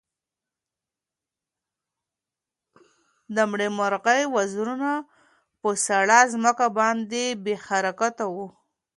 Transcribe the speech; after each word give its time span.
د 3.35 3.37
مړې 3.51 3.67
مرغۍ 3.77 4.21
وزرونه 4.35 4.91
په 5.61 5.69
سړه 5.87 6.17
ځمکه 6.33 6.65
باندې 6.79 7.23
بې 7.43 7.55
حرکته 7.65 8.25
وو. 8.33 8.47